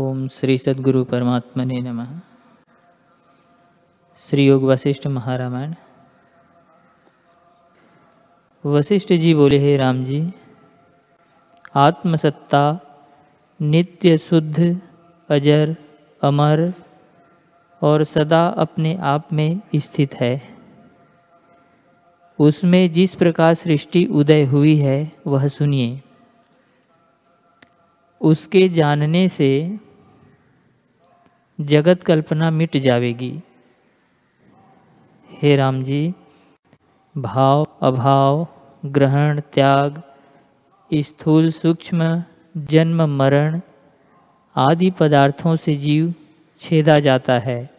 [0.00, 2.20] ओम श्री सद्गुरु परमात्मा ने नम।
[4.18, 5.74] श्री योग वशिष्ठ महारामायण।
[8.64, 10.32] वशिष्ठ जी बोले, हे राम जी,
[11.74, 12.80] आत्मसत्ता,
[13.60, 14.80] नित्य शुद्ध,
[15.28, 15.76] अजर,
[16.22, 16.72] अमर
[17.82, 20.56] और सदा अपने आप में स्थित है।
[22.38, 26.02] उसमें जिस प्रकार सृष्टि उदय हुई है, वह सुनिए।
[28.20, 29.80] उसके जानने से
[31.60, 33.40] जगत कल्पना मिट जाएगी
[35.30, 36.14] हे राम जी,
[37.18, 38.46] भाव, अभाव,
[38.86, 40.02] ग्रहण, त्याग,
[40.94, 42.22] स्थूल सूक्ष्म,
[42.56, 43.60] जन्म, मरण
[44.56, 46.14] आदि पदार्थों से जीव
[46.60, 47.70] छेदा जाता है।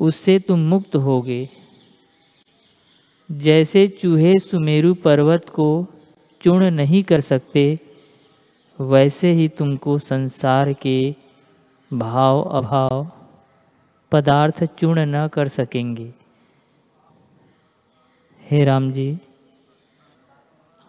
[0.00, 1.48] उससे तुम मुक्त होगे।
[3.32, 5.86] जैसे चूहे सुमेरु पर्वत को
[6.42, 7.80] चूर्ण नहीं कर सकते,
[8.80, 11.27] वैसे ही तुमको संसार के
[11.90, 13.06] भाव अभाव
[14.12, 16.12] पदार्थ चूर्ण न कर सकेंगे।
[18.42, 19.18] हे राम जी,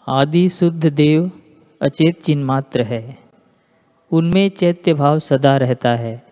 [0.08, 1.32] आदि शुद्ध देव
[1.82, 3.18] अचेत चिन्ह मात्र है।
[4.12, 6.24] उनमें चैत्य भाव सदा रहता है,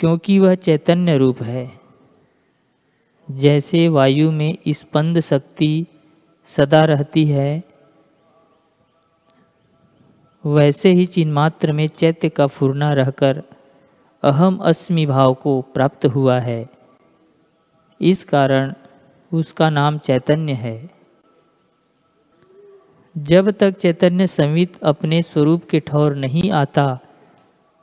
[0.00, 1.70] क्योंकि वह चैतन्य रूप है।
[3.30, 5.86] जैसे वायु में स्पंद शक्ति
[6.48, 7.62] सदा रहती है,
[10.44, 13.42] वैसे ही चिन्मात्र में चैत्य का फुरना रहकर
[14.22, 16.68] अहम अस्मि भाव को प्राप्त हुआ है।
[18.00, 18.72] इस कारण
[19.34, 20.90] उसका नाम चैतन्य है।
[23.18, 26.98] जब तक चैतन्य संवित अपने स्वरूप के ठौर नहीं आता,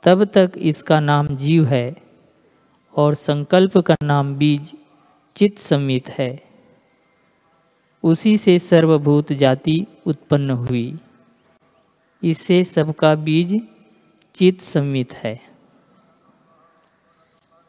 [0.02, 1.96] तब तक इसका नाम जीव है
[2.96, 4.72] और संकल्प का नाम बीज
[5.36, 6.42] चित्त संवित है।
[8.04, 10.98] उसी से सर्वभूत जाति उत्पन्न हुई।
[12.22, 13.68] इससे सबका बीज
[14.34, 15.45] चित्त संवित है।